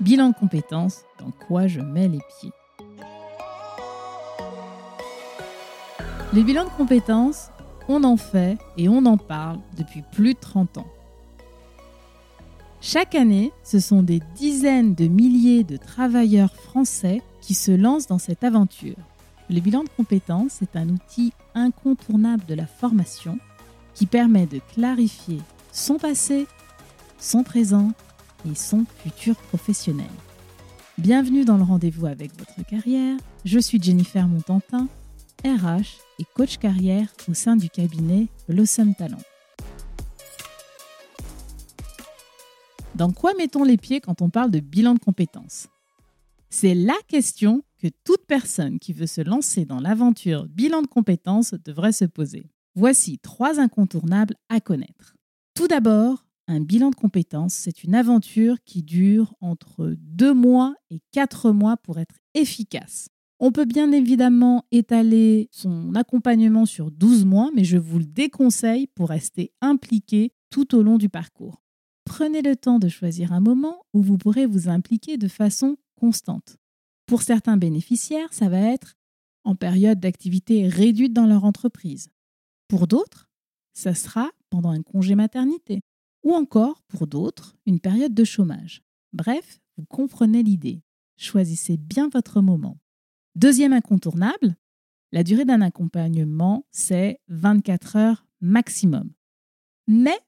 Bilan 0.00 0.30
de 0.30 0.34
compétences, 0.34 1.02
dans 1.18 1.30
quoi 1.30 1.66
je 1.66 1.80
mets 1.80 2.08
les 2.08 2.20
pieds. 2.40 2.52
Le 6.32 6.42
bilan 6.42 6.64
de 6.64 6.70
compétences, 6.70 7.50
on 7.86 8.02
en 8.04 8.16
fait 8.16 8.56
et 8.78 8.88
on 8.88 9.04
en 9.04 9.18
parle 9.18 9.58
depuis 9.76 10.02
plus 10.10 10.32
de 10.32 10.38
30 10.40 10.78
ans. 10.78 10.86
Chaque 12.80 13.14
année, 13.14 13.52
ce 13.62 13.78
sont 13.78 14.02
des 14.02 14.22
dizaines 14.36 14.94
de 14.94 15.06
milliers 15.06 15.64
de 15.64 15.76
travailleurs 15.76 16.54
français 16.54 17.20
qui 17.42 17.52
se 17.52 17.72
lancent 17.72 18.06
dans 18.06 18.18
cette 18.18 18.42
aventure. 18.42 18.96
Le 19.50 19.60
bilan 19.60 19.84
de 19.84 19.90
compétences 19.90 20.62
est 20.62 20.76
un 20.76 20.88
outil 20.88 21.34
incontournable 21.54 22.46
de 22.46 22.54
la 22.54 22.66
formation 22.66 23.38
qui 23.92 24.06
permet 24.06 24.46
de 24.46 24.60
clarifier 24.72 25.42
son 25.72 25.98
passé, 25.98 26.46
son 27.18 27.42
présent 27.42 27.92
et 28.48 28.54
son 28.54 28.84
futur 29.02 29.36
professionnel. 29.36 30.10
Bienvenue 30.98 31.44
dans 31.44 31.56
le 31.56 31.62
rendez-vous 31.62 32.06
avec 32.06 32.36
votre 32.38 32.64
carrière. 32.66 33.16
Je 33.44 33.58
suis 33.58 33.82
Jennifer 33.82 34.26
Montantin, 34.26 34.88
RH 35.44 35.98
et 36.18 36.24
coach 36.34 36.58
carrière 36.58 37.08
au 37.28 37.34
sein 37.34 37.56
du 37.56 37.70
cabinet 37.70 38.28
Blossom 38.48 38.94
Talent. 38.94 39.22
Dans 42.94 43.12
quoi 43.12 43.32
mettons 43.38 43.64
les 43.64 43.78
pieds 43.78 44.00
quand 44.00 44.20
on 44.20 44.28
parle 44.28 44.50
de 44.50 44.60
bilan 44.60 44.94
de 44.94 44.98
compétences? 44.98 45.68
C'est 46.50 46.74
la 46.74 46.96
question 47.08 47.62
que 47.78 47.88
toute 48.04 48.26
personne 48.26 48.78
qui 48.78 48.92
veut 48.92 49.06
se 49.06 49.20
lancer 49.20 49.64
dans 49.64 49.80
l'aventure 49.80 50.46
bilan 50.46 50.82
de 50.82 50.86
compétences 50.86 51.54
devrait 51.64 51.92
se 51.92 52.04
poser. 52.04 52.50
Voici 52.74 53.18
trois 53.18 53.58
incontournables 53.58 54.34
à 54.48 54.60
connaître. 54.60 55.16
Tout 55.54 55.68
d'abord, 55.68 56.26
un 56.50 56.60
bilan 56.60 56.90
de 56.90 56.96
compétences, 56.96 57.54
c'est 57.54 57.84
une 57.84 57.94
aventure 57.94 58.56
qui 58.64 58.82
dure 58.82 59.34
entre 59.40 59.94
deux 59.98 60.34
mois 60.34 60.74
et 60.90 61.00
quatre 61.12 61.52
mois 61.52 61.76
pour 61.76 61.98
être 61.98 62.16
efficace. 62.34 63.08
On 63.38 63.52
peut 63.52 63.64
bien 63.64 63.92
évidemment 63.92 64.64
étaler 64.70 65.48
son 65.52 65.94
accompagnement 65.94 66.66
sur 66.66 66.90
12 66.90 67.24
mois, 67.24 67.50
mais 67.54 67.64
je 67.64 67.78
vous 67.78 67.98
le 67.98 68.04
déconseille 68.04 68.88
pour 68.88 69.08
rester 69.08 69.52
impliqué 69.60 70.32
tout 70.50 70.74
au 70.74 70.82
long 70.82 70.98
du 70.98 71.08
parcours. 71.08 71.62
Prenez 72.04 72.42
le 72.42 72.56
temps 72.56 72.80
de 72.80 72.88
choisir 72.88 73.32
un 73.32 73.40
moment 73.40 73.84
où 73.94 74.02
vous 74.02 74.18
pourrez 74.18 74.46
vous 74.46 74.68
impliquer 74.68 75.16
de 75.16 75.28
façon 75.28 75.76
constante. 75.94 76.58
Pour 77.06 77.22
certains 77.22 77.56
bénéficiaires, 77.56 78.32
ça 78.32 78.48
va 78.48 78.58
être 78.58 78.96
en 79.44 79.54
période 79.54 80.00
d'activité 80.00 80.66
réduite 80.66 81.12
dans 81.12 81.26
leur 81.26 81.44
entreprise. 81.44 82.08
Pour 82.68 82.86
d'autres, 82.88 83.30
ça 83.72 83.94
sera 83.94 84.30
pendant 84.50 84.70
un 84.70 84.82
congé 84.82 85.14
maternité 85.14 85.80
ou 86.22 86.34
encore, 86.34 86.82
pour 86.88 87.06
d'autres, 87.06 87.56
une 87.66 87.80
période 87.80 88.14
de 88.14 88.24
chômage. 88.24 88.82
Bref, 89.12 89.60
vous 89.76 89.84
comprenez 89.86 90.42
l'idée. 90.42 90.82
Choisissez 91.16 91.76
bien 91.76 92.08
votre 92.08 92.40
moment. 92.40 92.78
Deuxième 93.34 93.72
incontournable, 93.72 94.56
la 95.12 95.24
durée 95.24 95.44
d'un 95.44 95.60
accompagnement, 95.60 96.66
c'est 96.70 97.20
24 97.28 97.96
heures 97.96 98.26
maximum. 98.40 99.10
Mais, 99.86 100.18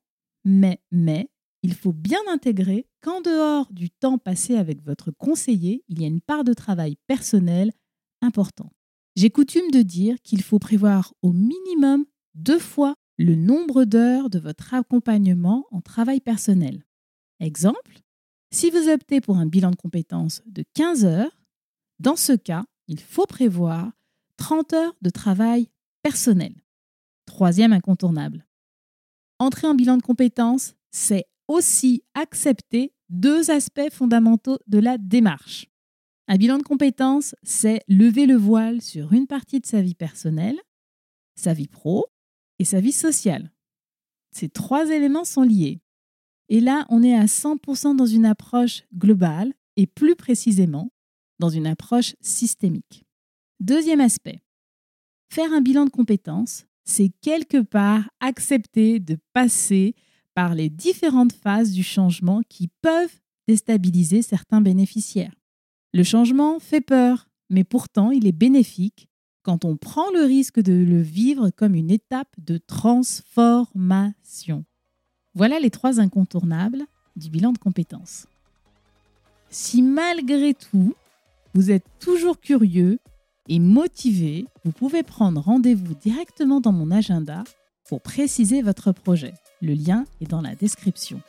mais, 0.44 0.80
mais, 0.90 1.30
il 1.62 1.74
faut 1.74 1.92
bien 1.92 2.20
intégrer 2.28 2.88
qu'en 3.00 3.20
dehors 3.20 3.72
du 3.72 3.90
temps 3.90 4.18
passé 4.18 4.56
avec 4.56 4.82
votre 4.82 5.10
conseiller, 5.12 5.84
il 5.88 6.00
y 6.00 6.04
a 6.04 6.08
une 6.08 6.20
part 6.20 6.44
de 6.44 6.54
travail 6.54 6.96
personnel 7.06 7.72
important. 8.20 8.72
J'ai 9.14 9.30
coutume 9.30 9.70
de 9.70 9.82
dire 9.82 10.16
qu'il 10.22 10.42
faut 10.42 10.58
prévoir 10.58 11.14
au 11.22 11.32
minimum 11.32 12.04
deux 12.34 12.58
fois 12.58 12.94
le 13.22 13.36
nombre 13.36 13.84
d'heures 13.84 14.30
de 14.30 14.38
votre 14.38 14.74
accompagnement 14.74 15.66
en 15.70 15.80
travail 15.80 16.20
personnel. 16.20 16.84
Exemple, 17.40 18.00
si 18.50 18.70
vous 18.70 18.88
optez 18.88 19.20
pour 19.20 19.38
un 19.38 19.46
bilan 19.46 19.70
de 19.70 19.76
compétences 19.76 20.42
de 20.46 20.64
15 20.74 21.04
heures, 21.04 21.40
dans 21.98 22.16
ce 22.16 22.32
cas, 22.32 22.64
il 22.88 23.00
faut 23.00 23.26
prévoir 23.26 23.92
30 24.36 24.72
heures 24.72 24.96
de 25.02 25.10
travail 25.10 25.68
personnel. 26.02 26.52
Troisième 27.26 27.72
incontournable. 27.72 28.46
Entrer 29.38 29.66
en 29.66 29.74
bilan 29.74 29.96
de 29.96 30.02
compétences, 30.02 30.74
c'est 30.90 31.26
aussi 31.48 32.02
accepter 32.14 32.92
deux 33.08 33.50
aspects 33.50 33.90
fondamentaux 33.90 34.58
de 34.66 34.78
la 34.78 34.98
démarche. 34.98 35.66
Un 36.28 36.36
bilan 36.36 36.58
de 36.58 36.62
compétences, 36.62 37.34
c'est 37.42 37.82
lever 37.88 38.26
le 38.26 38.36
voile 38.36 38.80
sur 38.80 39.12
une 39.12 39.26
partie 39.26 39.60
de 39.60 39.66
sa 39.66 39.80
vie 39.80 39.94
personnelle, 39.94 40.58
sa 41.34 41.52
vie 41.52 41.68
pro 41.68 42.06
et 42.62 42.64
sa 42.64 42.78
vie 42.78 42.92
sociale. 42.92 43.50
Ces 44.30 44.48
trois 44.48 44.88
éléments 44.88 45.24
sont 45.24 45.42
liés. 45.42 45.80
Et 46.48 46.60
là, 46.60 46.86
on 46.90 47.02
est 47.02 47.16
à 47.16 47.24
100% 47.24 47.96
dans 47.96 48.06
une 48.06 48.24
approche 48.24 48.84
globale 48.96 49.52
et 49.76 49.88
plus 49.88 50.14
précisément 50.14 50.92
dans 51.40 51.48
une 51.48 51.66
approche 51.66 52.14
systémique. 52.20 53.02
Deuxième 53.58 54.00
aspect, 54.00 54.44
faire 55.28 55.52
un 55.52 55.60
bilan 55.60 55.86
de 55.86 55.90
compétences, 55.90 56.66
c'est 56.84 57.10
quelque 57.20 57.60
part 57.60 58.08
accepter 58.20 59.00
de 59.00 59.18
passer 59.32 59.96
par 60.34 60.54
les 60.54 60.70
différentes 60.70 61.32
phases 61.32 61.72
du 61.72 61.82
changement 61.82 62.42
qui 62.48 62.68
peuvent 62.80 63.20
déstabiliser 63.48 64.22
certains 64.22 64.60
bénéficiaires. 64.60 65.34
Le 65.92 66.04
changement 66.04 66.60
fait 66.60 66.80
peur, 66.80 67.28
mais 67.50 67.64
pourtant 67.64 68.12
il 68.12 68.24
est 68.28 68.30
bénéfique 68.32 69.08
quand 69.42 69.64
on 69.64 69.76
prend 69.76 70.10
le 70.12 70.24
risque 70.24 70.60
de 70.60 70.72
le 70.72 71.00
vivre 71.00 71.50
comme 71.50 71.74
une 71.74 71.90
étape 71.90 72.34
de 72.38 72.58
transformation. 72.58 74.64
Voilà 75.34 75.58
les 75.58 75.70
trois 75.70 76.00
incontournables 76.00 76.84
du 77.16 77.30
bilan 77.30 77.52
de 77.52 77.58
compétences. 77.58 78.26
Si 79.50 79.82
malgré 79.82 80.54
tout, 80.54 80.94
vous 81.54 81.70
êtes 81.70 81.86
toujours 82.00 82.40
curieux 82.40 82.98
et 83.48 83.58
motivé, 83.58 84.46
vous 84.64 84.72
pouvez 84.72 85.02
prendre 85.02 85.40
rendez-vous 85.40 85.94
directement 85.94 86.60
dans 86.60 86.72
mon 86.72 86.90
agenda 86.90 87.44
pour 87.88 88.00
préciser 88.00 88.62
votre 88.62 88.92
projet. 88.92 89.34
Le 89.60 89.74
lien 89.74 90.04
est 90.20 90.30
dans 90.30 90.40
la 90.40 90.54
description. 90.54 91.20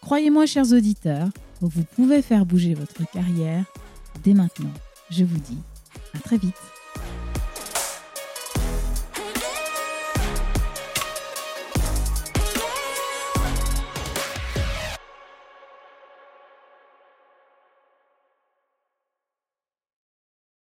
Croyez-moi, 0.00 0.46
chers 0.46 0.72
auditeurs, 0.72 1.28
vous 1.60 1.84
pouvez 1.84 2.22
faire 2.22 2.44
bouger 2.44 2.74
votre 2.74 3.08
carrière 3.10 3.64
dès 4.22 4.34
maintenant. 4.34 4.72
Je 5.10 5.24
vous 5.24 5.38
dis 5.38 5.58
à 6.14 6.18
très 6.18 6.38
vite. 6.38 6.54